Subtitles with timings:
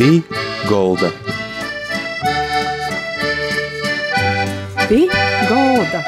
[0.00, 0.22] Pī
[0.64, 1.10] Golda.
[4.88, 5.00] Pī
[5.50, 6.00] Golda.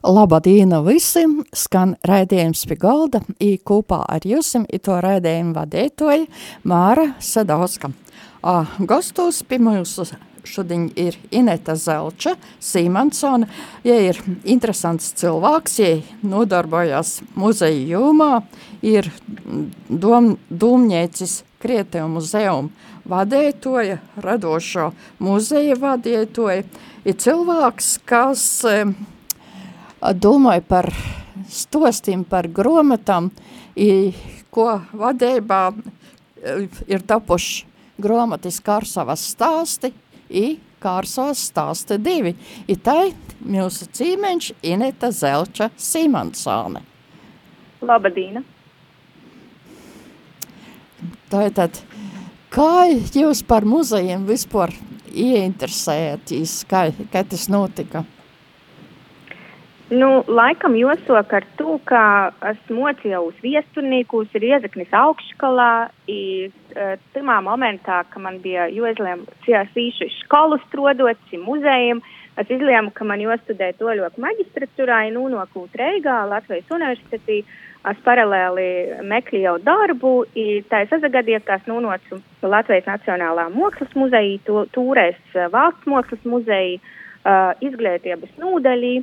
[0.00, 1.42] Labadiena visiem!
[1.52, 6.24] Skan raidījums pie galda, i kopā ar jūsim, i to raidījumu vadētoja
[6.64, 7.92] Māra Sadauska.
[8.40, 10.08] A, gastos pie mūsu
[10.48, 13.48] šodien ir Ineta Zelča, Sīmansona.
[13.86, 18.44] Ja ir interesants cilvēks, ja nodarbojas muzeja jūmā,
[18.84, 19.10] ir
[19.88, 24.90] dom, domniecis Krietēju muzejumu vadētoja, radošo
[25.24, 26.64] muzeja vadētoja.
[27.04, 28.44] Ir cilvēks, kas
[30.20, 30.90] domāja par
[31.50, 33.30] stostiem, par gromatām,
[33.76, 34.12] i,
[34.54, 35.62] ko vadībā
[36.88, 37.64] ir tapuši
[38.00, 39.92] gromatis Karsavas stāsti,
[40.30, 42.34] i Kārsovas stāsta divi.
[42.68, 46.84] I tai mūsu cīmeņš Ineta Zelča Simansāne.
[47.84, 48.44] Labadīna!
[51.32, 51.80] Tātad,
[52.52, 54.72] kā jūs par muzejiem vispār
[55.14, 58.04] ieinteresējatīs, kā, kā tas notika?
[59.94, 62.02] Nu, laikam jāsaka ar to, ka
[62.50, 70.08] esmu mocījus viesturnīkus, ir iezaknis augšskolā, i uh, tajā momentā, kad man bija jāizlēma īši
[70.22, 72.00] skolu strodot, muzejiem,
[72.40, 77.44] es izlēmu, ka man jāstudē toļoku maģistratūrā, nu, nokūt Reigā, Latvijas universitetī,
[77.84, 78.68] es paralēli
[79.06, 80.14] meklēju darbu,
[80.72, 84.40] tā es azagadīju, ka es nonācu Latvijas Nacionālā mākslas muzejā,
[84.74, 88.96] tūrēs valsts mākslas muzejā, uh, izglītības nūdaļī.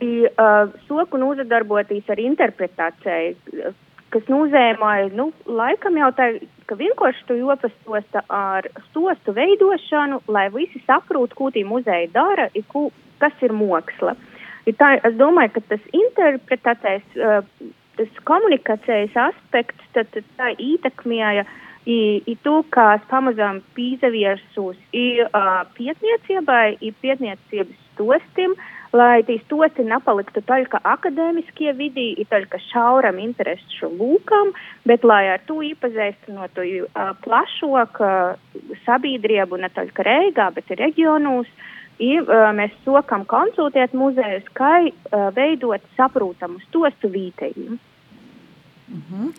[0.00, 3.72] I, uh, soku nozadarboties ar interpretāciju,
[4.14, 6.28] kas nozīmē, nu, laikam jau tā,
[6.70, 12.62] ka vienkārši tu jopastosta ar stostu veidošanu, lai visi saprot, ko tī muzeja dara, i,
[12.62, 12.88] ku,
[13.22, 14.14] kas ir māksla.
[14.78, 21.46] Tā, es domāju, ka tas interpretācijas, uh, tas komunikācijas aspekts, tad, tad tā ietekmēja
[21.88, 29.22] i, i to, kā es pamazām pīzaviersos i uh, pietniecībai, i pietniecības stostim, uh, lai
[29.26, 34.52] tie stosti nepaliktu tikai akadēmiskie vidī, tikai šauram interesu lūkam,
[34.88, 38.38] bet lai ar to iepazīstinātu uh, plašāk uh,
[38.86, 41.50] sabiedrību ne tikai Reigā, bet arī reģionos.
[41.98, 47.78] I, uh, mēs sokam konsultēt muzejus, kā uh, veidot saprotamu stostu vītējumu.
[48.88, 49.32] Mm -hmm.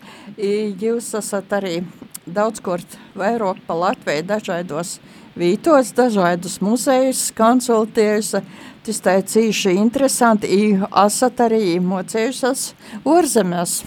[0.82, 1.82] Jūs esat arī
[2.26, 5.00] daudzkort vairāk pa Latviju dažādos
[5.38, 8.42] vītos, dažādus muzejus konsultējusi.
[8.86, 12.70] Tas tā ir cīši interesanti, i esat arī mocējušas
[13.04, 13.80] ārzemēs.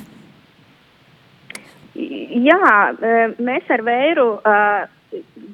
[1.93, 2.59] Jā,
[2.93, 4.27] e, mēs ar vēru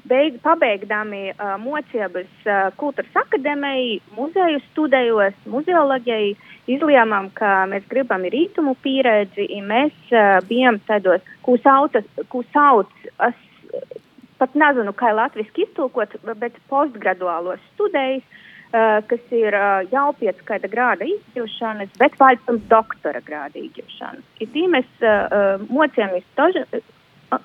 [0.09, 1.33] beig, pabeigdami
[1.63, 2.47] mocības
[2.79, 6.31] kultūras akadēmijai, muzeju studējos, muzeoloģijai,
[6.69, 10.15] izlēmām, ka mēs gribam rītumu pieredzi, un mēs
[10.49, 11.97] bijām tādos, ko sauc,
[12.31, 12.91] ko sauc,
[14.39, 20.69] pat nezinu, kā latviski iztulkot, bet postgraduālos studējis, Uh, kas ir uh, jau pēc kāda
[20.69, 24.27] grāda izjūšanas, bet vēl pirms doktora grāda izjūšanas.
[24.45, 26.61] Ir tī mēs uh, mocījāmies toži,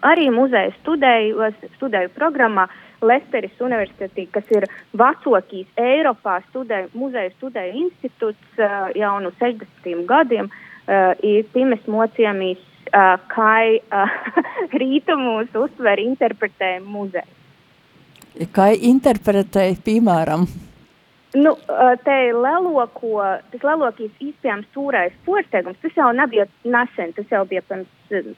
[0.05, 2.67] arī muzeja studēju, studēju programmā
[3.01, 4.69] Lesteris Universitetī, kas ir
[5.01, 10.53] vecākīs Eiropā studēju, muzeja studēju institūts uh, jau no 60 gadiem.
[10.85, 12.61] Uh, ir tī mēs mocījāmies,
[12.95, 14.19] uh, kā uh,
[14.81, 17.27] rītumus uztver interpretē muzeja.
[18.55, 20.49] Kā interpretē, piemēram?
[21.35, 21.51] Nu,
[22.07, 23.19] te leloko,
[23.51, 27.89] tas lelokīs īstenībā stūrais porsteigums, tas jau nebija nesen, tas jau bija pirms,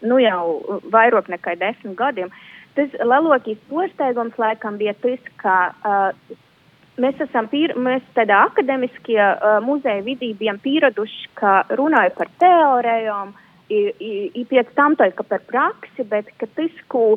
[0.00, 2.32] nu jau vairāk nekā desmit gadiem.
[2.76, 6.36] Tas lelokīs porsteigums laikam bija tas, ka uh,
[7.00, 13.36] mēs esam, pīr, mēs tādā akadēmiskie uh, muzeja vidī bijām pieraduši, ka runāja par teorijām,
[13.71, 17.16] i pēc tam kā par praksi, bet ka tas, ko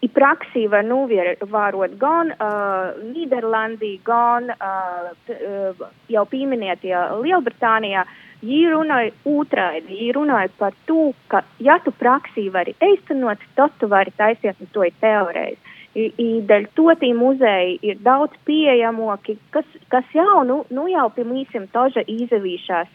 [0.00, 8.06] I praksī var novērot gan uh, Nīderlandī, gan uh, t, uh, jau pieminētie Lielbritānijā.
[8.40, 9.84] Viņi runāja otrādi.
[9.90, 14.88] Viņi runāja par to, ka, ja tu praksī vari īstenot, tad tu vari taisīt to
[15.02, 15.69] teorēzi.
[15.94, 21.66] Dēļ to tī muzeji ir daudz pieejamāki, kas, kas jau, nu, nu jau pie mīsim
[21.74, 22.92] toža izdevīšās.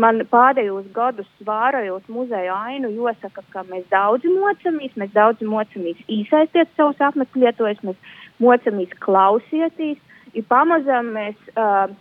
[0.00, 6.72] Man pēdējos gadus svārojot muzeja ainu, jāsaka, ka mēs daudz mocamies, mēs daudz mocamies īsaistiet
[6.76, 10.00] savus apmeklētojus, mēs mocamies klausieties,
[10.32, 11.92] ir pamazām mēs uh,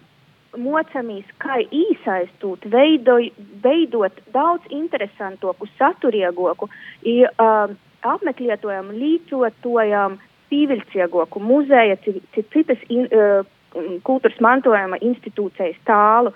[0.56, 6.72] mocamies, kā īsaistot, veidoj, veidot daudz interesantāku, saturīgāku.
[6.72, 10.19] Uh, apmeklētojam, līdzjotojam
[10.51, 11.98] pīvilcīgāku muzeja,
[12.53, 13.45] citas in, uh,
[14.06, 16.33] kultūras mantojuma institūcijas tālu.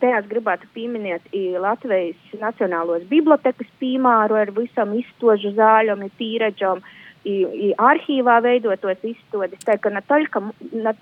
[0.00, 1.26] Te es gribētu pieminēt
[1.60, 6.80] Latvijas Nacionālos bibliotekas piemēru ar visam izstožu zāļom, tīreģom,
[7.90, 9.60] arhīvā veidotos izstādes.
[9.66, 10.94] Tā ka ne, taļka, ne,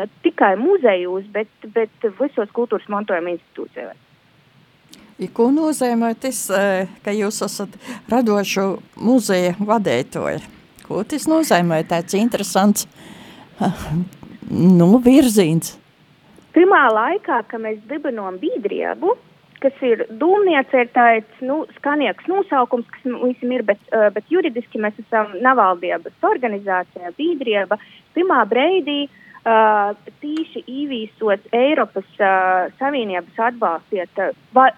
[0.00, 4.07] ne tikai muzejos, bet, bet visos kultūras mantojuma institūcijos.
[5.34, 7.72] Ko nozīmē tas, e, ka jūs esat
[8.06, 8.68] radošu
[9.02, 10.44] muzeja vadītāji?
[10.86, 11.80] Ko tas nozīmē?
[11.90, 12.86] Tāds interesants
[14.78, 15.74] nu, virziens.
[16.54, 19.16] Pirmā laikā, kad mēs dibinām biedrību,
[19.58, 24.78] kas ir dūmniece, ir tāds nu, skanīgs nosaukums, kas visam ir, bet, uh, bet juridiski
[24.78, 27.80] mēs esam navaldības organizācija, biedrība.
[28.14, 34.24] Pirmā breidī uh, tīši īvīsot Eiropas uh, Savienības atbalstiet,
[34.54, 34.70] va,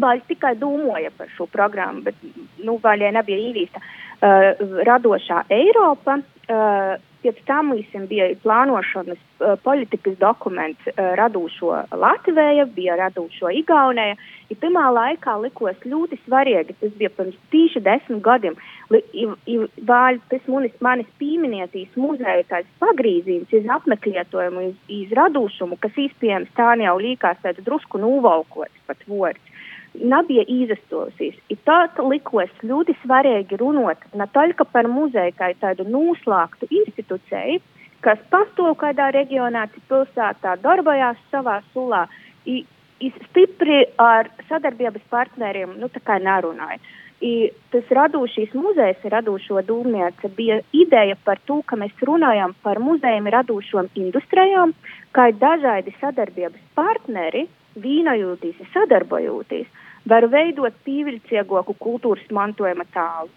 [0.00, 2.18] vai tikai domāja par šo programmu, bet
[2.64, 3.82] nu, vēl nebija īvīsta.
[4.22, 4.52] Uh,
[4.86, 6.20] radošā Eiropa.
[6.50, 14.16] Uh, Pēc tam visam bija plānošanas uh, politikas dokuments uh, radūšo Latviju, bija radūšo Igauniju.
[14.50, 18.58] Ja pirmā laikā likos ļoti svarīgi, tas bija pirms tīši desmit gadiem,
[18.90, 26.50] vēl tas manis, manis pieminētīs muzeja tāds pagrīzījums, iz apmeklētojumu, iz, iz radūšumu, kas īspējams
[26.58, 29.51] tā jau līkās tāds drusku nūvalkots pat vords
[29.94, 31.36] nebija izastosies.
[31.52, 37.60] Ir tā likos ļoti svarīgi runāt ne tikai par muzeju kā tādu noslēgtu institūciju,
[38.02, 42.06] kas pastāv kādā reģionā, pilsētā, darbojas savā sulā.
[42.46, 42.64] I,
[43.02, 45.90] i stipri ar sadarbības partneriem nu,
[46.26, 46.80] nerunāja.
[47.22, 53.28] I, tas radošais muzejs, radošo dūmniece, bija ideja par to, ka mēs runājam par muzejiem
[53.30, 54.74] radošām industrijām,
[55.14, 57.46] kā dažādi sadarbības partneri,
[57.78, 59.70] vīnojūtīs, sadarbojoties,
[60.08, 63.30] var veidot pievilcīgāku kultūras mantojuma tālu.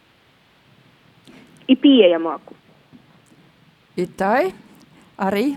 [1.70, 2.54] Ir pieejamāku.
[3.98, 4.52] Ir tai
[5.18, 5.56] arī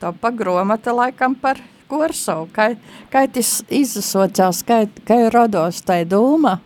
[0.00, 2.48] tapa gromata laikam par Korsavu.
[2.52, 2.72] Kā,
[3.12, 6.58] kā tas izsocās, kā, kā rados tai doma?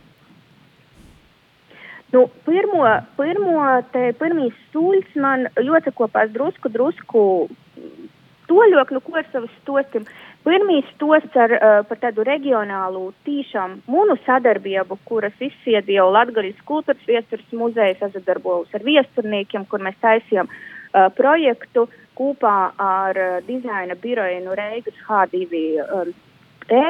[2.13, 2.83] Nu, pirmo,
[3.17, 3.61] pirmo
[3.95, 7.23] te, pirmīs sūļs man ļoti kopās drusku, drusku
[8.51, 10.05] toļok, nu, Korsavas stostim.
[10.43, 17.05] Pirmīs tos ar, uh, par tādu reģionālu tīšām munu sadarbību, kuras izsiedi jau Latgaļas kultūras
[17.07, 21.87] viestures muzeja, sadarbojos ar viesturniekiem, kur mēs taisījām uh, projektu
[22.19, 25.65] kopā ar uh, dizaina biroju no Reigas H2.
[25.87, 26.13] Um,
[26.73, 26.83] E.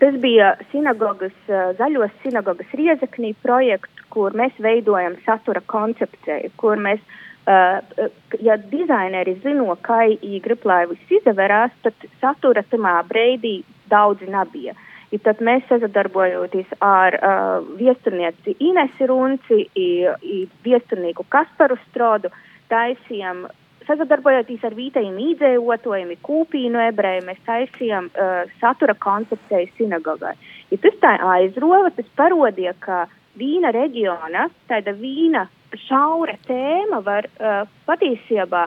[0.00, 1.34] Tas bija sinagogas,
[1.78, 9.74] zaļos sinagogas riezeknī projekts, kur mēs veidojam satura koncepciju, kur mēs Uh, ja dizaineri zino,
[9.82, 10.04] kā
[10.44, 14.74] grib, lai viss izvērās, tad satura tamā breidī daudzi nebija.
[15.12, 19.88] I tad mēs sadarbojoties ar uh, viesturnieci Inesi Runci, i,
[20.22, 22.30] i viesturnieku Kasparu Strodu,
[22.72, 23.42] taisījām,
[23.84, 30.32] sadarbojoties ar vītajiem īdzējotājiem, kūpīnu ebreju, mēs taisījām uh, satura koncepciju sinagogai.
[30.72, 33.04] Ja tas tā aizrova, tas parodīja, ka
[33.38, 35.46] vīna reģiona, tāda vīna
[35.86, 38.66] šaura tēma var uh, patiesībā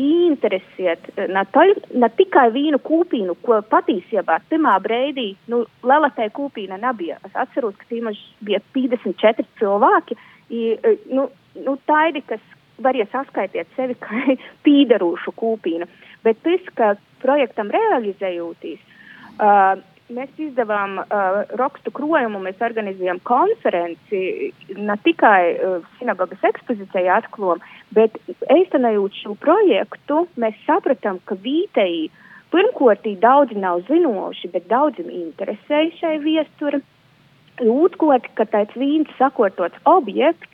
[0.00, 7.18] interesēt ne, taļ, ne tikai vīnu kūpīnu, ko patiesībā pirmā breidī, nu, Lelatai kūpīna nebija.
[7.26, 10.16] Es atceros, ka tīmaž bija 54 cilvēki,
[10.50, 10.62] i,
[11.10, 11.28] nu,
[11.66, 12.42] nu, taidi, kas
[12.80, 14.36] varēja saskaitiet sevi kā
[14.66, 15.88] pīdarūšu kūpīnu.
[16.24, 18.80] Bet tas, ka projektam realizējoties,
[19.40, 19.74] uh,
[20.14, 27.62] mēs izdevām uh, rakstu krojumu, mēs organizējām konferenci ne tikai uh, sinagogas ekspozīcijai atklājām,
[27.96, 28.18] bet
[28.52, 32.10] eistanējot šo projektu, mēs sapratām, ka vītei
[32.54, 36.82] pirmkārtī daudzi nav zinoši, bet daudziem interesēja šai viesture.
[37.60, 40.48] Lūdkot, ka tāds vīns sakotots objekts,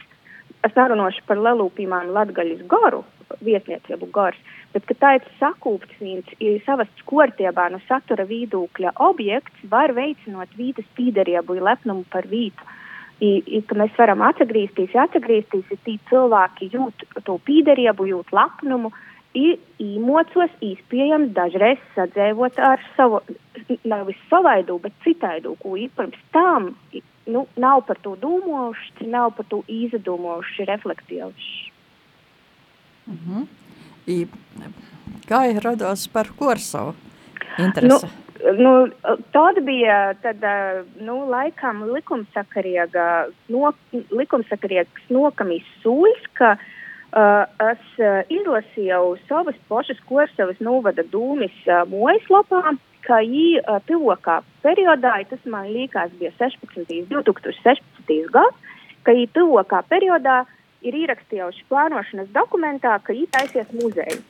[0.66, 3.04] es nerunāšu par lelūpīmām latgaļas garu,
[3.44, 4.38] vietniecību gars,
[4.74, 10.52] bet ka tā ir sakūpts vīns, ir savas skortiebā no satura vīdūkļa objekts, var veicinot
[10.58, 12.72] vītas pīderību, lepnumu par vītu.
[13.16, 18.92] I, i, ka mēs varam atgriezties, atgriezties, ja tī cilvēki jūt to pīderību, jūt lepnumu,
[19.36, 23.22] ir īmocos īspējams dažreiz sadzēvot ar savu,
[23.88, 26.74] nevis savaidu, bet citaidu, ko īpirms tam
[27.26, 31.75] nu, nav par to domājuši, nav par to izdomājuši, reflektējuši.
[33.06, 33.46] -hmm.
[34.06, 34.26] I,
[35.26, 36.94] kā ir radās par Korsavu
[37.58, 38.06] interesi?
[38.06, 38.72] Nu, nu,
[39.34, 40.42] tāda bija tad,
[41.00, 43.06] nu, laikam likumsakarīga,
[43.48, 46.56] no, likumsakarīgs nokamīs sūļs, ka
[47.16, 54.40] uh, es uh, izlasīju savas pašas Korsavas novada dūmis uh, mojaslapā, ka viņi uh, tuvākā
[54.62, 57.08] periodā, tas man liekas bija 16.
[57.10, 58.30] 2016.
[58.34, 60.44] gads, ka viņi tuvākā periodā
[60.86, 64.20] ir ierakstījuši plānošanas dokumentā, ka viņi taisies muzeju.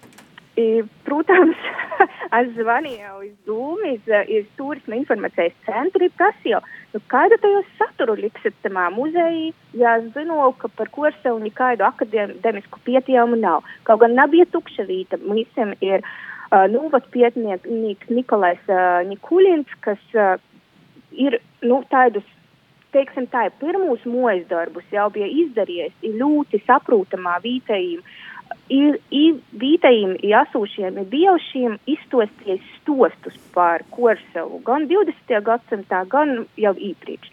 [1.04, 1.64] Protams,
[2.38, 3.90] es zvanīju uz Dūmu,
[4.32, 6.62] iz turisma informācijas centru, prasīju,
[6.94, 12.80] nu, kādu tajos saturu liksiet tamā muzejā, ja es zinu, ka par kursu nekādu akademisku
[12.88, 13.68] pietījumu nav.
[13.84, 16.00] Kaut gan nebija tukša vīta, visiem ir,
[16.48, 20.38] uh, nu, pietnieks Nikolais uh, Nikulins, kas uh,
[21.12, 21.36] ir,
[21.68, 22.24] nu, tādus
[22.96, 28.02] teiksim, tā, pirmos mojas darbus jau bija izdarījis ļoti saprotamā vītējiem
[28.72, 35.42] ir, ir vietējiem jāsūšiem ir bijušiem izstosties stostus par Korsavu gan 20.
[35.46, 37.32] gadsimtā, gan jau iepriekš.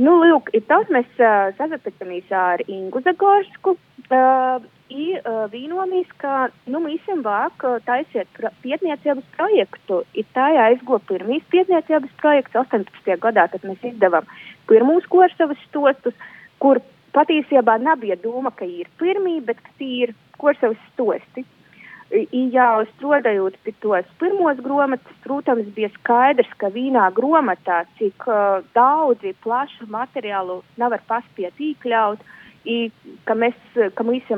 [0.00, 3.74] Nu, lūk, ir tas, mēs uh, sazapatamies ar Ingu Zagorsku,
[4.08, 10.00] uh, i uh, vīnomies, ka, nu, mēs vāk uh, taisiet pro pietniecības projektu.
[10.16, 13.18] Ir tā jāizgo pirmīs pietniecības projekts 18.
[13.20, 14.28] gadā, kad mēs izdevām
[14.70, 16.16] pirmūs Korsavas stostus,
[16.62, 16.80] kur
[17.12, 21.44] patiesībā nebija doma, ka ir pirmie, bet ka tie ir Korsavas stosti.
[22.12, 29.32] Jau strādājot pie tos pirmos grāmatas, protams, bija skaidrs, ka vienā grāmatā cik uh, daudzi
[29.40, 32.20] plašu materiālu nevar paspiet iekļaut,
[33.24, 33.56] ka mēs,
[33.96, 34.28] ka mēs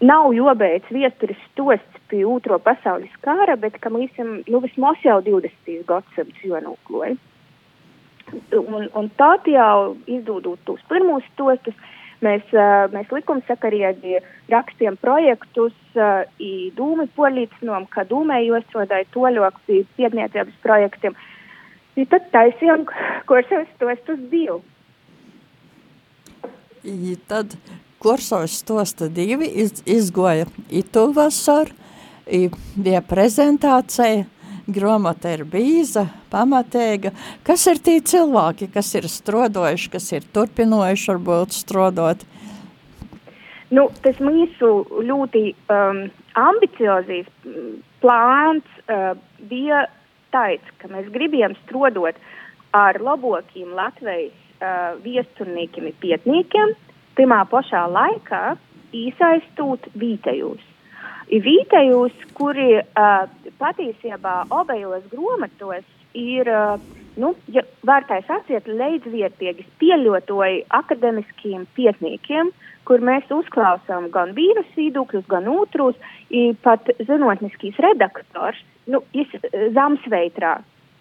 [0.00, 5.84] nav jābeidz vēstures stosts pie otro pasaules kara, bet ka mēs nu, vismaz jau 20.
[5.88, 7.18] gadsimts jonūkloja.
[8.56, 11.76] Un, un tad jau izdodot tos pirmos stostus,
[12.22, 12.42] Mēs,
[12.94, 14.20] mēs likumsakarīgi
[14.52, 15.74] rakstījām projektus,
[16.78, 21.16] dūmi polīcinām, ka dūmē iestrādāja toļok pie piedniecības projektiem.
[21.98, 22.86] I tad taisījām
[23.28, 24.60] kursavas stostus divu.
[26.82, 27.56] I tad
[28.02, 31.70] kursavas stosta divi iz, izgoja itu vasar,
[32.26, 34.24] i bija prezentācija,
[34.66, 37.12] grāmata ir bīza, pamatēga.
[37.46, 42.24] Kas ir tie cilvēki, kas ir strodojuši, kas ir turpinojuši varbūt strodot?
[43.72, 44.70] Nu, tas mūsu
[45.08, 46.04] ļoti um,
[46.36, 47.28] ambiciozīs
[48.02, 49.14] plāns uh,
[49.48, 49.86] bija
[50.34, 52.18] tāds, ka mēs gribējām strodot
[52.76, 56.76] ar labākiem Latvijas uh, viesturniekiem un pietniekiem,
[57.16, 58.42] pirmā pašā laikā
[58.92, 60.71] iesaistot vītējus
[61.32, 63.24] ir vītējus, kuri uh,
[63.60, 65.86] patiesībā obejos grāmatos
[66.18, 66.76] ir, uh,
[67.16, 72.52] nu, ja vērtais atsiet leidzvietīgi pieļotoji akademiskiem pietniekiem,
[72.88, 75.98] kur mēs uzklausām gan vīrus viedokļus, gan otrus,
[76.64, 78.58] pat zinātniskīs redaktors,
[78.90, 79.02] nu,
[79.76, 80.56] Zamsveitrā,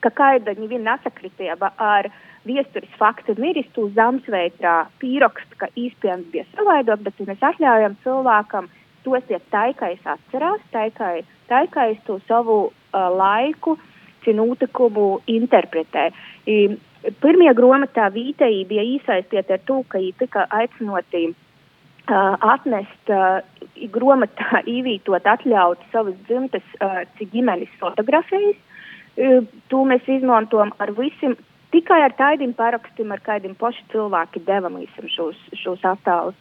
[0.05, 2.09] ka kaida neviena nesakritība ar
[2.45, 8.69] viesturis faktu miristu Zamsveitrā pīrokst, ka īspējams bija savaidot, bet mēs atļaujam cilvēkam
[9.05, 13.77] tos taikais atcerās, taikai, taikais to savu uh, laiku,
[14.25, 16.09] cinūtikumu interpretē.
[16.45, 16.57] I,
[17.23, 23.41] pirmie grāmatā vītēji bija iesaistīti ar to, ka viņi tika aicinoti uh, atnest uh,
[23.93, 28.59] grāmatā, īvītot, atļaut savas dzimtes uh, ģimenes fotografijas.
[29.17, 31.35] Uh, to mēs izmantojam ar visiem,
[31.73, 34.79] tikai ar tādiem parakstiem, ar kādiem paši cilvēki devam
[35.15, 36.37] šos, šos attēlus.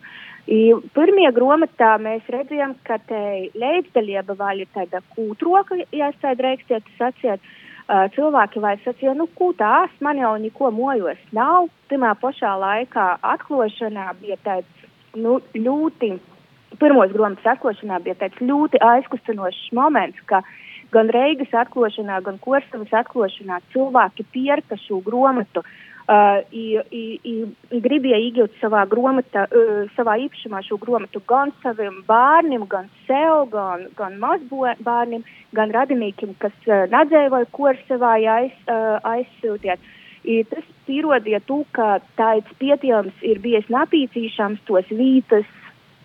[0.48, 5.76] Uh, Pirmie grāmatā mēs redzējām, ka te līdzdalība vēl ir tāda kūtroka,
[6.22, 7.44] tā drīkstētu sacīt.
[7.90, 11.68] Uh, cilvēki vai sacīja, nu, ko tās, man jau neko mojos nav.
[11.90, 14.86] Pirmā pašā laikā atklāšanā bija tāds
[15.18, 16.12] nu, ļoti,
[16.78, 20.44] pirmos grāmatas atklāšanā bija tāds ļoti aizkustinošs moments, ka
[20.94, 25.66] gan Reigas atklāšanā, gan Korsavas atklāšanā cilvēki pierka šo grāmatu.
[25.66, 31.52] Uh, Uh, i, i, i gribēja iegūt savā, gromata, uh, savā īpašumā šo grāmatu gan
[31.62, 35.22] saviem bērniem, gan sev, gan, gan mazbērniem,
[35.54, 39.86] gan radinīkiem, kas uh, nedzīvoja Korsavā aiz, uh, aizsūtiet.
[40.26, 45.46] I tas pierodīja to, ka tāds pietiekams ir bijis napīcīšams tos vītas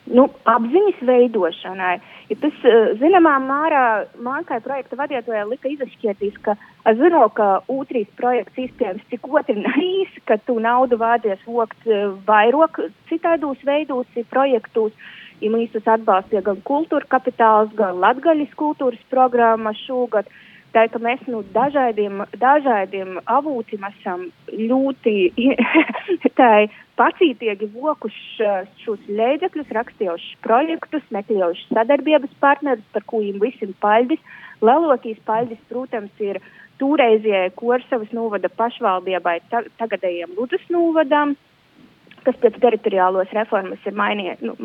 [0.05, 1.95] nu, apziņas veidošanai.
[2.25, 3.83] Ja tas, eh, zināmā mērā,
[4.49, 6.55] kā projekta vadītājai lika izšķirtīs, ka
[6.89, 12.09] es zinu, ka ūtrīs projekts iespējams cik otri nārīs, ka tu naudu vādies vokt eh,
[12.25, 14.91] vairāk citādos veidos projektos.
[15.41, 20.25] Ja mēs atbalstīja gan kultūra kapitāls, gan latgaļas kultūras programma šogad.
[20.25, 20.44] Uh,
[20.75, 25.13] Tā ka mēs no nu, dažādiem, dažādiem avūtiem esam ļoti
[26.99, 28.49] pacītīgi vokuši
[28.81, 34.19] šos līdzekļus, rakstījuši projektus, meklējuši sadarbības partnerus, par kuriem visiem paldies.
[34.65, 36.41] Lielākīs paldies, protams, ir
[36.83, 41.37] toreizējai Korsavas novada pašvaldībai, ta tagadējiem Ludus novadam,
[42.27, 44.57] kas pēc teritoriālos reformas ir mainie, nu,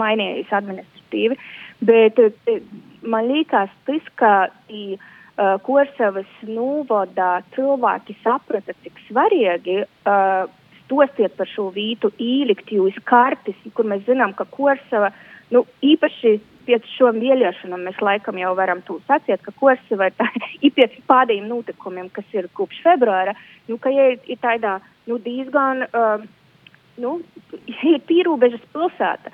[0.59, 1.39] administratīvi.
[1.87, 2.61] Bet eh,
[3.07, 4.35] man liekas, tas, ka.
[4.67, 4.99] I,
[5.41, 10.47] uh, Korsavas novadā cilvēki saprata, cik svarīgi uh,
[10.85, 15.13] stosiet par šo vītu īlikt jūs kartis, kur mēs zinām, ka Korsava,
[15.55, 20.29] nu, īpaši pēc šo vēlēšanām mēs laikam jau varam to sacīt, ka Korsava ir, tā,
[20.67, 23.37] ir pēc pēdējiem notikumiem, kas ir kopš februāra,
[23.71, 24.79] nu, ka ir, ir tādā,
[25.09, 26.27] nu, diezgan, uh,
[27.01, 27.17] nu,
[27.57, 29.33] ir pīrūbežas pilsēta.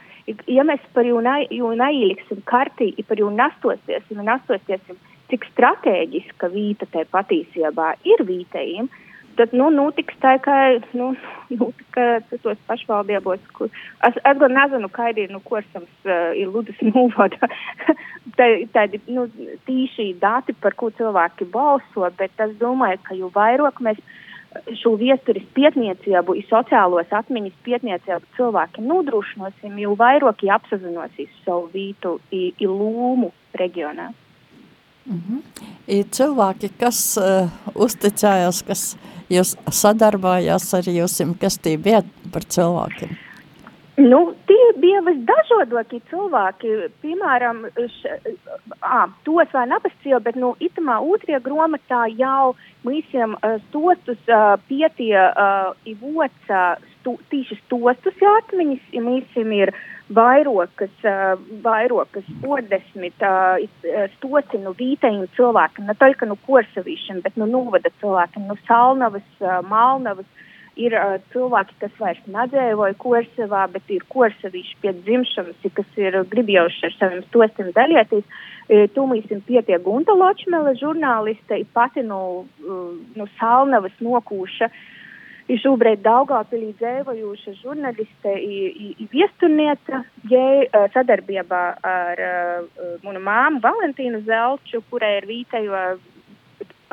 [0.50, 4.98] Ja mēs par jū neieliksim kartī, ja par jū nastosiesim, nastosiesim,
[5.30, 8.88] cik strateģiska vīta te patiesībā ir vītējiem,
[9.37, 10.56] tad nu, notiks tā, ka,
[10.97, 11.12] nu,
[11.59, 12.06] nu, ka
[12.42, 13.71] tos pašvaldībos, kur
[14.06, 17.50] es, es gan nezinu, kādi ir, nu, kursams uh, ir Ludas mūvoda,
[18.76, 19.26] tādi, nu,
[19.68, 24.00] tīši dati, par ko cilvēki balso, bet es domāju, ka jo vairāk mēs
[24.80, 32.71] šo viesturis pietniecību, sociālos atmiņas pietniecību cilvēkiem nodrošinosim, jo vairāk apsazinosīs savu vītu, i, i
[32.71, 34.12] lūmu reģionā.
[35.06, 35.42] Mm -hmm.
[35.86, 38.96] Ir cilvēki, kas uh, uzticējās, kas
[39.30, 43.16] jūs sadarbājās ar jums, kas tie bija par cilvēkiem?
[43.96, 46.68] Nu, tie bija visdažādākie cilvēki.
[47.02, 48.18] Piemēram, š,
[48.80, 53.08] à, tos vēl nepascīju, bet nu, itamā otrajā grāmatā jau mēs
[53.68, 61.34] stostus uh, pietie uh, ivoca stu, tīši stostus atmiņas, ja mēs ir uh, vairokas, uh,
[61.64, 63.22] vairokas podesmit
[64.16, 70.28] stocinu vītējiem cilvēkiem, ne tikai no korsavīšiem, bet no novada cilvēkiem, no salnavas, uh, malnavas.
[70.76, 76.82] Ir uh, cilvēki, kas vairs nedzīvoja Korsavā, bet ir korsavīši pie dzimšanas, kas ir gribējuši
[76.84, 78.26] ar saviem stostiem dalīties.
[78.92, 82.44] Tūmīsim pietie Gunta Ločmele, žurnāliste, pati no,
[83.16, 84.68] no Salnavas nokūša.
[84.68, 84.95] Uh,
[85.52, 94.82] ir šobrīd Daugāpilī dzēvojuša žurnāliste un viesturniece, jai sadarbībā ar uh, manu māmu Valentīnu Zelču,
[94.90, 95.82] kurai ir vītējo,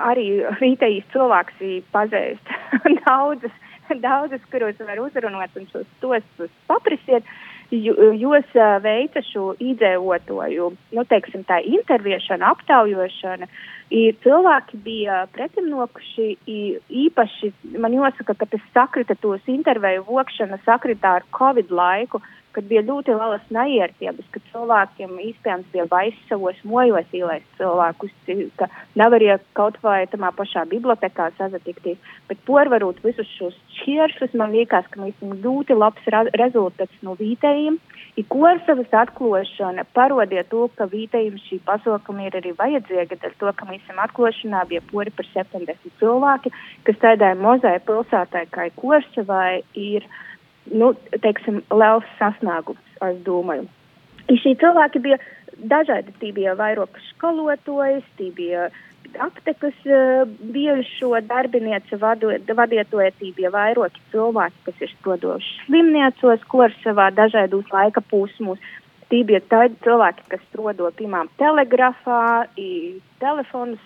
[0.09, 0.27] arī
[0.61, 2.53] vītējīs cilvēks pazīst
[3.05, 3.57] daudzas,
[4.03, 7.27] daudzas, kuros var uzrunāt un šos tostus paprasiet.
[7.73, 8.51] Jūs
[8.83, 13.49] veica šo izdzīvotoju, nu, teiksim, tā interviešana, aptaujošana,
[13.93, 16.27] Ir cilvēki bija pretimnokuši,
[17.03, 22.21] īpaši man jāsaka, ka tas sakrita tos interviju vokšana sakritā ar Covid laiku,
[22.53, 28.13] kad bija ļoti lielas neiertības, ka cilvēkiem īstenībā bija baisi savos mojos ielaist cilvēkus,
[28.59, 31.97] ka nevarēja kaut vai tamā pašā bibliotekā sazatikties,
[32.29, 37.79] bet porvarot visus šos šķēršļus, man liekas, ka mēs esam ļoti labs rezultāts no vītējiem.
[38.13, 43.65] Ir korsavas atklāšana parodīja to, ka vītējiem šī pasaukuma ir arī vajadzīga, ar to, ka
[43.69, 46.53] mēs esam atklāšanā bija pori par 70 cilvēki,
[46.85, 50.05] kas tādai mozai pilsētai kā korsavai ir,
[50.71, 53.67] nu, teiksim, liels sasniegums, es domāju.
[54.31, 55.19] I šī cilvēki bija
[55.69, 58.69] dažādi, tī bija vairākas skolotojas, tī bija
[59.21, 60.23] aptekas uh,
[60.53, 68.59] biežo darbiniece vadietoja bija vairāki cilvēki, kas ir strodoši slimniecos, Korsavā dažādos laika posmos.
[69.11, 72.47] Tī bija tādi cilvēki, kas strodo, piemēram, telegrafā,
[73.21, 73.83] telefonus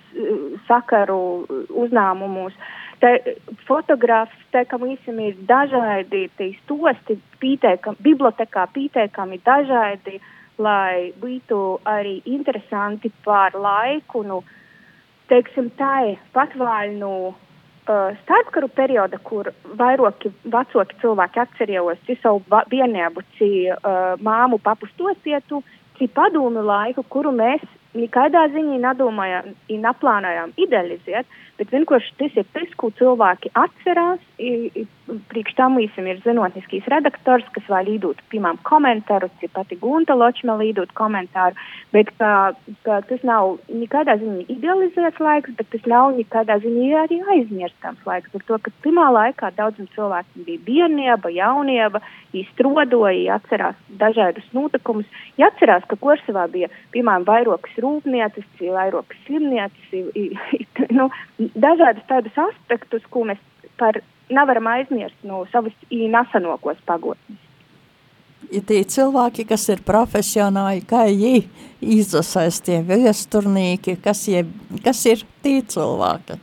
[0.69, 1.19] sakaru
[1.83, 2.55] uzņēmumus.
[2.97, 3.11] Te
[3.67, 6.23] fotogrāfs, te, ka visam ir dažādi
[6.63, 10.17] stosti, pītēkam, bibliotekā pītēkami dažādi,
[10.57, 14.41] lai būtu arī interesanti par laiku, nu,
[15.29, 22.41] teiksim, tā patvaļnu uh, starpkaru perioda, kur vairāki vecāki cilvēki atcerējos savu
[22.73, 25.61] vienību, ci uh, māmu papustosietu,
[25.99, 27.61] ci padomu laiku, kuru mēs
[27.97, 29.53] nekādā ziņā nedomājām,
[29.85, 34.21] neplānojām idealizēt, bet vienkārši tas ir tas, ko cilvēki atcerās.
[35.31, 40.57] Priekš tam visam ir zinātniskīs redaktors, kas vēl līdot, piemēram, komentārus, ja pati Gunta Ločma
[40.59, 41.55] līdot komentāru,
[41.95, 42.31] bet ka,
[42.83, 48.35] ka tas nav nekādā ziņā idealizēts laiks, bet tas nav nekādā ziņā arī aizmirstams laiks.
[48.35, 52.03] Ar to, ka pirmā laikā daudziem cilvēkiem bija bērnība, jaunieba,
[52.35, 55.07] īstrodoja, atcerās dažādus notikumus,
[55.39, 59.87] ja atcerās, ka Korsavā bija, piemēram, vairākas rūpnieces, vairākas slimnieces,
[60.97, 61.07] nu,
[61.55, 63.41] dažādus tādus aspektus, ko mēs
[63.77, 67.43] par nevaram aizmirst no savas nesenokos pagotnes.
[68.53, 71.47] Ir tie cilvēki, kas ir profesionāli, kā viņi
[71.83, 74.45] izasaistie viesturnīki, kas, jie,
[74.85, 76.37] kas ir tie cilvēki?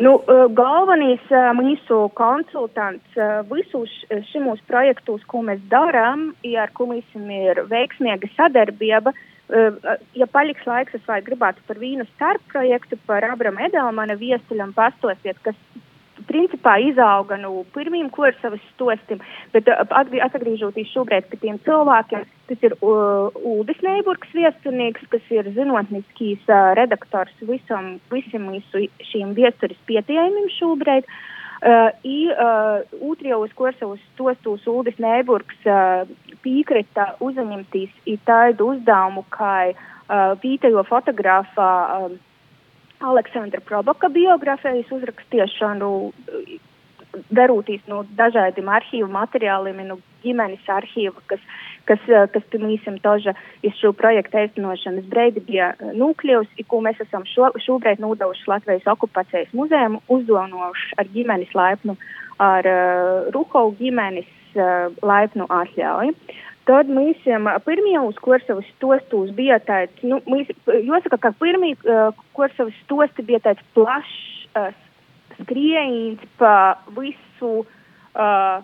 [0.00, 0.14] Nu,
[0.56, 1.22] galvenais
[1.58, 3.18] mūsu konsultants
[3.50, 3.92] visos
[4.30, 9.29] šimos projektos, ko mēs darām, ja ar ko mēs ir veiksmīga sadarbība, uh,
[10.14, 15.38] ja paliks laiks, es vēl gribētu par vīnu starp projektu, par Abrama Edelmana viesuļam pastosiet,
[15.46, 15.58] kas
[16.28, 19.22] principā izauga no nu, pirmiem kursavas stostim,
[19.54, 26.46] bet atgriežoties šobrīd pie tiem cilvēkiem, tas ir Uldis Neiburgs viesturnieks, kas ir zinātniskīs
[26.78, 28.46] redaktors visam, visam
[29.10, 31.08] šīm viesturis pietījumiem šobrīd.
[31.08, 31.90] Uh, Uh,
[33.04, 36.08] Utrjavas kursavas stostos Uldis Neiburgs uh,
[36.40, 37.92] piekrita uzņemties
[38.24, 40.86] tādu uzdevumu, kā uh, vietējo
[42.06, 42.14] uh,
[43.00, 45.90] Aleksandra Probaka biogrāfijas uzrakstīšanu,
[47.28, 51.42] darūtīs no dažādiem arhīvu materiāliem, no ģimenes arhīva, kas,
[51.88, 52.04] kas,
[52.34, 53.34] kas pirmīsim toža
[53.66, 59.54] iz šo projektu aiztenošanas breidi bija nūkļevs, ko mēs esam šo, šobrīd nodevuši Latvijas okupācijas
[59.56, 61.96] muzējumu, uzdevinoši ar ģimenes laipnu,
[62.40, 66.14] ar uh, Ruhovu ģimenes uh, laipnu atļauju.
[66.68, 67.24] Tad mēs
[67.66, 73.64] pirmajos kursavas stostos bija tāds, nu, mēs, jāsaka, ka pirmie uh, kursavas stosti bija tāds
[73.74, 74.68] plašs uh,
[75.40, 78.60] skrējiens pa visu, uh,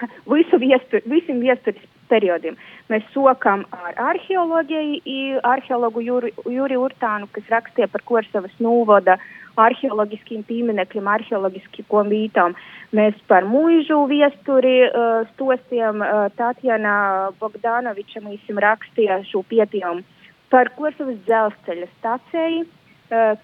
[0.34, 2.56] visu viestur, visiem viesturis periodiem.
[2.92, 9.16] Mēs sokam ar arheoloģiju, arheologu Juri, Juri Urtānu, kas rakstīja par Korsavas nūvoda
[9.60, 12.56] arheoloģiskiem pieminekļiem, arheoloģiskiem vītām.
[12.94, 20.02] Mēs par mūžu viesturi uh, stostiem uh, Tatjana Bogdanoviča mīsim rakstīja šo pietījumu
[20.50, 22.66] par Korsavas dzelzceļa staciju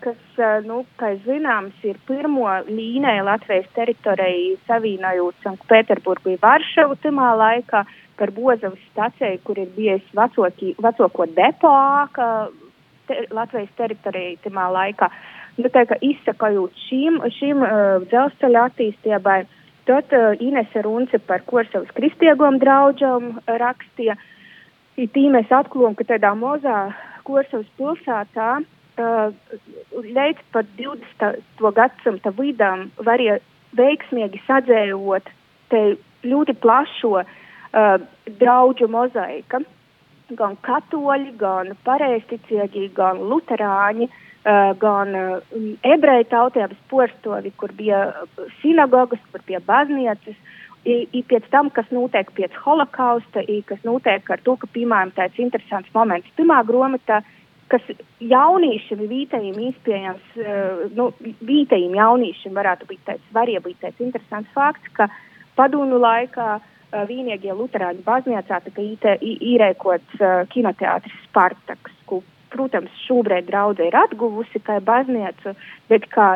[0.00, 7.30] kas, eh, nu, kā zināms, ir pirmo līniju Latvijas teritorijai savienojot Sanktpēterburgu un Varšavu timā
[7.40, 7.84] laikā
[8.20, 12.48] par Bozavas staciju, kur ir bijis vecoki, vecoko depo āka
[13.08, 15.10] te, Latvijas teritorijai timā laikā.
[15.60, 19.38] Nu, tā kā izsakojot šīm, šīm uh, dzelzceļa attīstībai,
[19.88, 24.16] tad uh, Inese Runce par Korsavas kristiegom draudžam rakstīja.
[24.96, 26.76] Tī mēs atklājam, ka tādā mozā
[27.26, 28.68] Korsavas pilsētā uh,
[29.00, 31.70] līdz pat 20.
[31.76, 33.38] gadsimta vidam varēja
[33.76, 35.28] veiksmīgi sadzējot
[35.70, 35.82] te
[36.26, 37.26] ļoti plašo uh,
[38.40, 39.62] draugu mozaika.
[40.38, 48.04] Gan katoļi, gan pareizticīgi, gan luterāņi, uh, gan uh, ebreju tautības porstovi, kur bija
[48.60, 50.38] sinagogas, kur bija baznīcas.
[50.80, 55.10] I, i pēc tam, kas notiek pēc holokausta, i, kas notiek ar to, ka, piemēram,
[55.12, 57.34] tāds interesants moments pirmā grāmatā uh,
[57.70, 57.86] kas
[58.20, 61.10] jauniešiem vītējiem izpējams, uh, nu,
[61.46, 63.30] vītējiem jauniešiem varētu būt tāds,
[63.84, 65.08] tāds interesants fakts, ka
[65.58, 73.86] padunu laikā uh, vienīgie luterāņu baznīcā tika īrēkots uh, kinoteātris Spartaks, ko, protams, šobrīd draudze
[73.86, 75.54] ir atguvusi kā baznīcu,
[75.92, 76.32] bet kā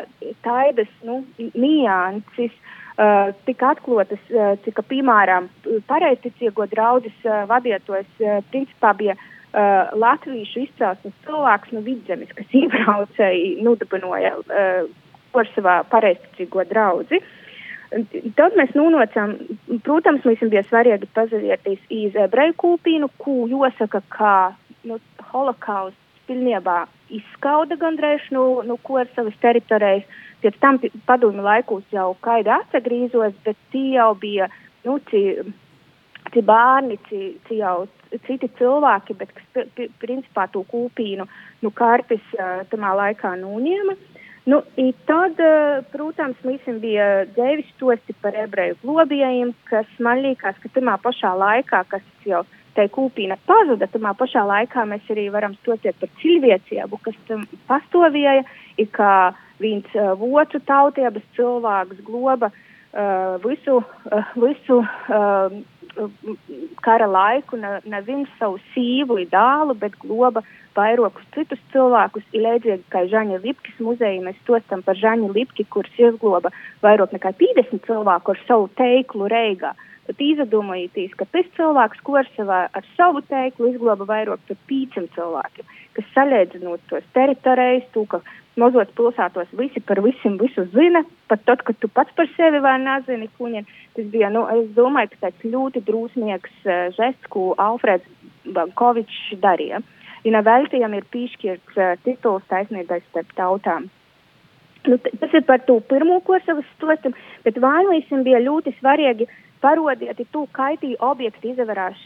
[0.47, 2.55] taidas, nu, nianses,
[2.95, 5.49] Uh, tika atklātas, uh, cik piemēram
[5.91, 12.53] pareizticīgo draudzes uh, vadītājs uh, principā bija uh, uh, latviešu izcelsmes cilvēks no vidzemes, kas
[12.61, 14.91] iebraucēji nudabinoja uh,
[15.35, 17.23] par savā pareizticīgo draudzi.
[18.35, 19.37] Tad mēs nonācām,
[19.87, 24.33] protams, mums bija svarīgi pazavieties iz ebreju kūpīnu, ko jāsaka, ka
[24.89, 24.99] nu,
[25.31, 30.07] holokausts pilnībā izskauda gandrīz no, no Korsavas teritorijas.
[30.43, 34.51] Pēc tam padomju laikos jau kaida atsagrīzos, bet tie jau bija,
[34.85, 35.39] nu, tie,
[36.33, 37.77] tie bērni, tie jau
[38.27, 39.69] citi cilvēki, bet kas
[40.03, 41.27] principā to kūpīnu
[41.63, 42.35] nu, kartes
[42.73, 43.97] tamā laikā nūņēma.
[44.45, 44.59] Nu,
[45.09, 45.39] tad,
[45.93, 51.81] protams, mums bija devis tosti par ebreju globējiem, kas man liekas, ka tamā pašā laikā,
[51.89, 52.43] kas jau
[52.77, 58.45] te kūpīna pazuda, tamā pašā laikā mēs arī varam stociet par cilvēcību, kas tam pastāvēja,
[58.83, 59.15] ir kā
[59.63, 65.55] viens uh, vocu tautiebas cilvēks globa uh, visu, uh, visu uh,
[66.85, 70.43] kara laiku neviens savu sīvu dālu, bet globa
[70.77, 72.27] vairākus citus cilvēkus.
[72.35, 77.35] Ir līdzīgi kā Žaņa Lipkis muzeja, mēs tostam par Žaņu Lipki, kurš iegloba vairāk nekā
[77.41, 79.75] 50 cilvēku ar savu teiklu reigā.
[80.05, 86.11] Tad izdomājieties, ka tas cilvēks Korsavā ar savu teiklu izgloba vairāk par 500 cilvēkiem, kas
[86.17, 88.21] salīdzinot tos teritorijas, to, ka
[88.61, 92.85] mazos pilsētos visi par visiem visu zina, pat tad, kad tu pats par sevi vēl
[92.85, 93.65] nezini, kuņi.
[93.97, 99.81] Tas bija, nu, es domāju, ka tāds ļoti drūsmīgs uh, žests, ko Alfreds Bankovičs darīja.
[100.25, 103.89] Viņa veltījām ir piešķirts uh, tituls taisnībai starp tautām.
[104.85, 107.15] Nu, tas ir par to pirmo kursavas stostu,
[107.47, 109.31] bet vēlīsim bija ļoti svarīgi
[109.65, 112.01] parodiet to, kaitī objekti izavērās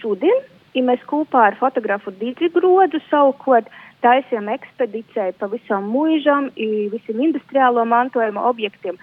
[0.00, 0.40] šodien,
[0.76, 3.68] ja mēs kopā ar fotografu Dīdzi Grodu savukārt
[4.04, 8.98] taisījām ekspedīcijai pa visam mūžam, visiem industriālo mantojuma objektiem.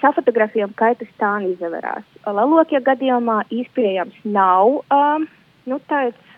[0.00, 2.04] Safotografējām, kā tas tā izvērās.
[2.24, 5.26] Lielākajā gadījumā izpējams nav um,
[5.68, 6.36] nu, tāds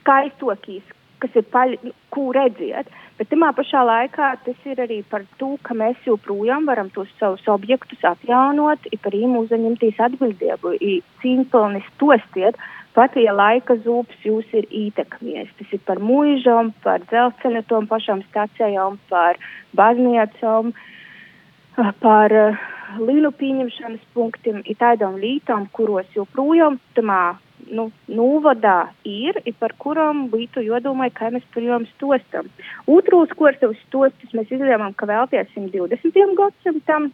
[0.00, 0.84] skaistokīs,
[1.24, 1.76] kas ir paļ,
[2.14, 2.90] ko redziet,
[3.20, 7.44] bet tajā pašā laikā tas ir arī par to, ka mēs joprojām varam tos savus
[7.52, 12.56] objektus atjaunot, ir par viņiem uzņemties atbildību, ir cīņpilni stostiet.
[12.96, 18.24] Pat ja laika zūps jūs ir ietekmies, tas ir par mūžām, par dzelzceļa tom pašām
[18.30, 19.38] stācijām, par
[19.78, 20.72] baznīcām,
[22.02, 22.64] par uh,
[22.98, 27.36] līnu pieņemšanas punktiem, ir tādām lietām, kuros joprojām tamā
[27.74, 32.50] nu, Nūvadā ir, i par kurām būtu jādomā, kā mēs par jām stostam.
[32.90, 36.20] Otros kursavas stostus mēs izlēmām, ka veltiesim 20.
[36.38, 37.10] gadsimtam,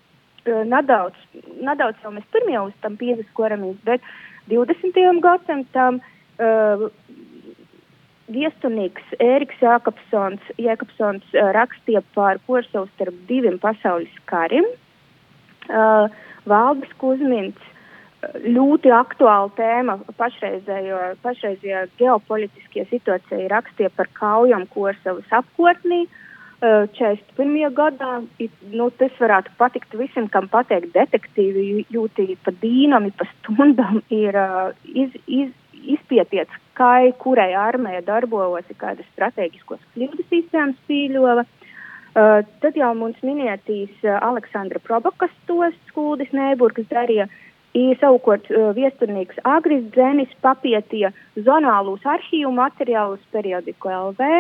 [0.46, 1.18] nedaudz,
[1.60, 4.04] nedaudz jau mēs pirmie uz tam pieviskoramies, bet
[4.50, 5.00] 20.
[5.24, 6.86] gadsimtam uh,
[8.32, 14.66] viestunīgs Ēriks Jākapsons, Jākapsons uh, rakstīja par kursavu starp diviem pasaules karim.
[15.66, 16.06] Uh,
[16.46, 17.58] Valdis Kuzmins
[18.44, 26.06] ļoti aktuāla tēma pašreizējā ģeopolitiskie situācija rakstīja par kaujam Korsavas apkārtnī.
[26.56, 27.74] 41.
[27.76, 28.22] gadā,
[28.72, 34.38] nu, tas varētu patikt visam, kam pateikt detektīvi, jūtīgi pa dīnam, pa stundam ir
[34.88, 41.44] iz, iz, izpietiets, kā kurai armija darbojas, kādas strateģiskos kļūdas izcēmas pīļova.
[42.16, 47.45] Uh, tad jau mums minētīs uh, Aleksandra Probakas tos skūdis Neiburgas darīja, uh,
[48.00, 54.30] savukārt viesturnieks Agris Dzēnis papietīja zonālūs arhīvu materiālus periodiku LV,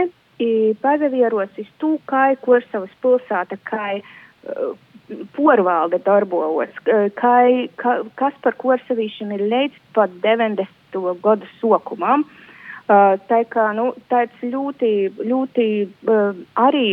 [0.42, 0.50] i
[0.82, 3.96] pazavieros iz tū, kā Kursavas pilsāta, kā
[5.36, 6.72] porvalde darbojos,
[7.18, 7.36] kā,
[7.80, 10.66] kā, kas par Kursavīšanu ir leidz pat 90.
[11.22, 12.26] gadu sokumam.
[12.86, 14.90] Tā kā, nu, tāds ļoti,
[15.26, 15.66] ļoti
[16.62, 16.86] arī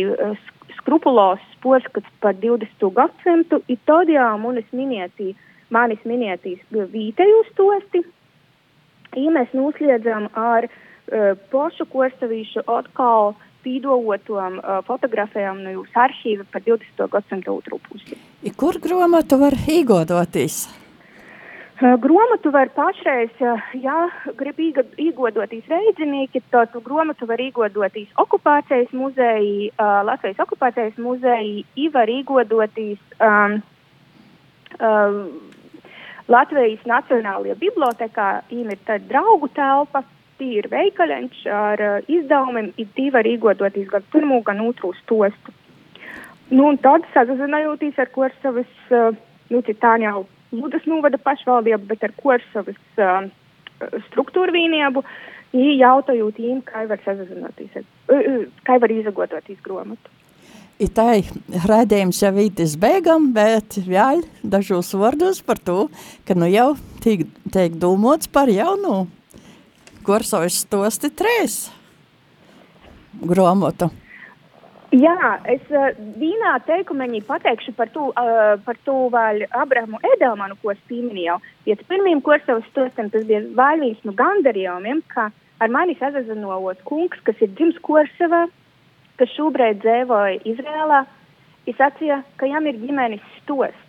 [0.80, 2.88] skrupulos porskats par 20.
[2.96, 5.38] gadsimtu, i tādējā manis minētīja
[5.70, 8.04] manis minētīs vītejus tosti,
[9.16, 16.64] ja mēs nosliedzam ar uh, pošu kosavīšu atkal pīdovotom uh, fotografējām no jūsu arhīva par
[16.66, 17.04] 20.
[17.10, 18.18] gadsimta otru pusi.
[18.44, 20.64] I kur gromatu var īgodoties?
[21.74, 24.06] Uh, gromatu var pašreiz, uh, ja
[24.38, 32.12] grib īgodotīs reidzinīki, tad gromatu var īgodotīs okupācijas muzeji, uh, Latvijas okupācijas muzeji, i var
[32.12, 33.58] īgodotīs um,
[34.80, 35.18] um,
[36.28, 38.70] Latvijas Nacionālajā bibliotekā ir
[39.10, 40.04] draugu telpa,
[40.38, 45.54] tīra veikaļš ar uh, izdevumiem, ir divi arī godoties gan pirmo, gan otru stostu.
[46.50, 49.12] Nu, tad sazinājotīs ar Korsavas, uh,
[49.50, 53.28] nu, tā jau Ludas novada pašvaldību, bet ar Korsavas uh,
[54.08, 55.02] struktūru vienību,
[55.54, 60.23] jautājot viņiem, kā var sazināties, uh, uh, kā var izagototies gromatu.
[60.82, 61.22] Itai
[61.68, 65.84] raidījums jau ītis beigam, bet vēl dažos vārdos par to,
[66.26, 66.72] ka nu jau
[67.04, 69.04] tiek, tiek domāts par jaunu
[70.04, 71.68] Gorsovas stosti trīs
[73.22, 73.92] grāmatu.
[74.94, 75.14] Jā,
[75.50, 80.82] es uh, vīnā teikumeņī pateikšu par to, uh, par to vēl Abrahamu Edelmanu, ko es
[80.90, 81.38] pieminēju.
[81.66, 85.30] Pēc pirmiem Gorsovas stostiem tas bija vaļīgs no gandarījumiem, ka
[85.62, 88.44] ar mani sazazinojot kungs, kas ir dzims Gorsovā,
[89.20, 91.02] kas šobrīd dzīvoja Izrēlā,
[91.68, 93.82] es sacīju, ka jām ir ģimenes stosts.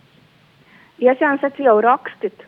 [0.99, 2.45] Es jau sacīju, rakstīt.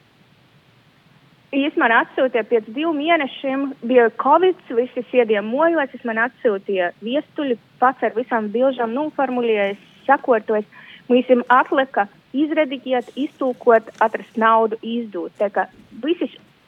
[1.58, 7.56] Es man atsūtīju pēc diviem mēnešiem, bija covid, visi sēdiem mojos, es man atsūtīju viestuļu,
[7.80, 10.68] pats ar visām bilžām noformulējis, sakotojis.
[11.08, 15.32] Mums atlika izrediģēt, iztūkot, atrast naudu, izdot.
[15.40, 15.70] Tā kā
[16.04, 16.28] visi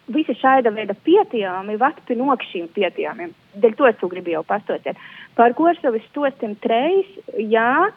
[0.09, 3.33] visi šāda veida pietījumi vat pinok šīm pietījumiem.
[3.55, 4.99] Dēļ to es gribu jau pastāstīt.
[5.37, 7.89] Par ko savas stostim treis, jā,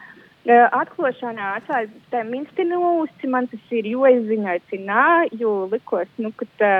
[0.45, 5.05] e, atklāšanā atsāja minsti nūsti, man tas ir jo izziņots, nā,
[5.37, 6.73] jo likos, nu, ka tā,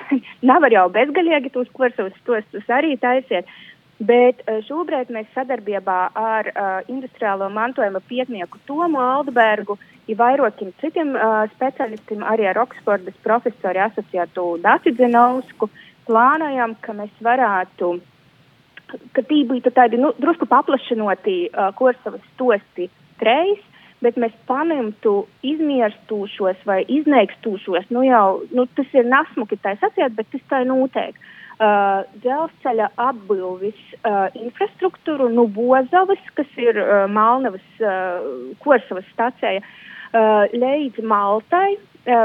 [0.48, 3.48] nevar jau bezgalīgi tos kursavas stostus arī taisiet.
[4.02, 10.72] Bet e, šobrīd mēs sadarbībā ar uh, industriālo mantojuma pietnieku Tomu Aldbergu uh, ir vairākiem
[10.80, 15.68] citiem uh, specialistiem, arī ar Oksfordas profesori asociētu Dati Dzenausku,
[16.08, 17.94] plānojam, ka mēs varētu,
[19.16, 22.88] ka tī būtu tādi, nu, drusku paplašinoti uh, kursavas stosti
[23.20, 23.60] treis,
[24.02, 25.12] bet mēs paņemtu
[25.46, 31.18] izmirstūšos vai iznēkstūšos, nu jau, nu, tas ir nasmuki tā sacīt, bet tas tā notiek.
[31.62, 38.24] Uh, dzelzceļa apbilvis uh, infrastruktūru, nu, Bozavas, kas ir uh, Malnavas uh,
[38.64, 41.76] Korsavas stacija, uh, līdz Maltai,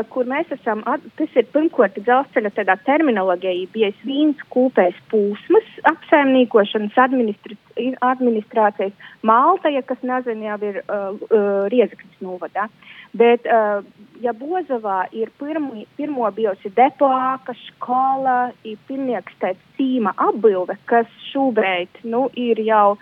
[0.10, 0.82] kur mēs esam,
[1.20, 8.96] tas ir pirmkārt dzelzceļa tādā terminoloģija, bijis vīns kūpēs pūsmas apsaimniekošanas administrācijas.
[9.22, 12.66] Malta, ja kas nezina, jau ir uh, uh, Riezaknis novadā.
[13.18, 13.86] Bet, uh,
[14.22, 22.02] ja Bozovā ir pirmi, pirmo bijusi depoāka, skola, ir pilnieks tāds cīma apbilde, kas šobrīd,
[22.10, 22.98] nu, ir jau,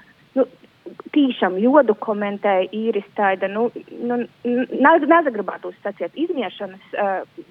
[1.16, 3.68] tīšām jodokumentēja īris tāda, nu,
[4.06, 7.46] nu nezagribētos sacīt izmiešanas uh,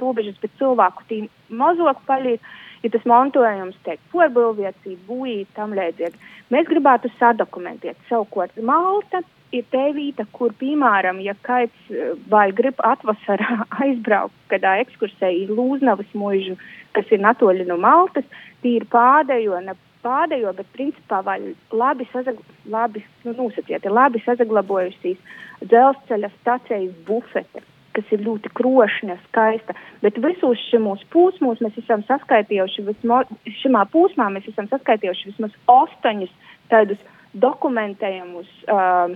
[0.00, 6.32] robežas, bet cilvēku tī mazoku palīdz, ja tas mantojums tiek porbilviecība, būjī, tam līdzīgi.
[6.52, 9.22] Mēs gribētu sadokumentēt savukārt Malta
[9.54, 11.92] ir te vieta, kur, piemēram, ja kāds
[12.30, 16.58] vai grib atvasarā aizbraukt kādā ekskursē į Lūznavas mūžu,
[16.96, 18.26] kas ir natoļi no Maltas,
[18.64, 22.40] tīri pādējo, ne pādējo, bet principā labi, sazag,
[22.70, 25.20] labi, nu, nosacīti, labi sazaglabojusies
[25.64, 27.64] dzelzceļa stacijas bufete
[27.94, 29.76] kas ir ļoti krošņa, skaista.
[30.02, 36.32] Bet visos šajos posmos mēs esam saskaitījuši, vismaz, šimā posmā mēs esam saskaitījuši vismaz astoņus
[36.72, 37.00] tādus
[37.38, 39.14] dokumentējumus uh,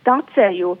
[0.00, 0.74] stacēju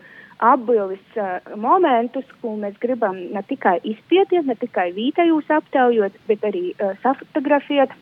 [0.46, 6.68] apbildes uh, momentus, ko mēs gribam ne tikai izpētīt, ne tikai vītējos aptaujot, bet arī
[6.74, 7.94] uh, safotografēt,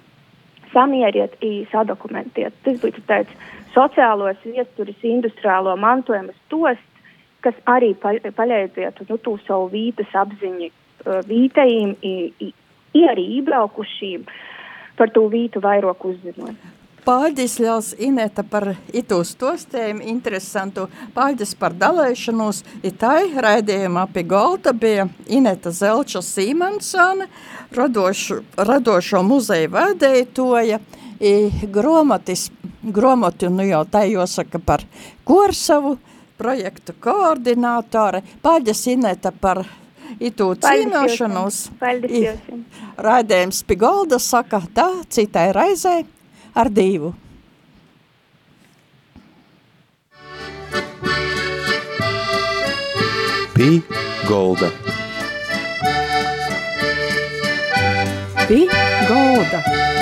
[0.74, 2.56] samieriet un sadokumentēt.
[2.66, 3.30] Tas būtu tāds
[3.74, 6.90] sociālos viesturis, industriālo mantojumu stosts,
[7.44, 10.70] kas arī palīdzētu nu, to savu vītas apziņu
[11.28, 11.96] vītējiem,
[13.08, 14.24] arī iebraukušiem
[14.98, 16.73] par to vītu vairāk uzzinot.
[17.04, 20.88] Ļaus Ineta, par itu stostējumu, interesantu.
[21.14, 22.62] Paldies par dalēšanos.
[22.82, 27.28] Itai raidījumā pie Golta bija Ineta Zelča Sīmansone,
[27.76, 30.80] radošu, radošo muzeju vadētoja,
[31.72, 32.50] gromatis,
[32.82, 34.84] gromati, nu jau tā jāsaka par
[35.24, 35.98] Korsavu,
[36.38, 38.22] projektu koordinātore.
[38.42, 39.66] Paldies, Ineta, par
[40.20, 41.68] itu cīnošanos.
[41.78, 42.40] Paldies.
[42.96, 46.00] Raidījums Pigolda saka tā, citai raizē
[46.54, 47.14] ar divu.
[53.54, 53.82] Pī
[54.28, 54.70] Golda.
[58.48, 58.66] Pī
[59.08, 59.93] Golda.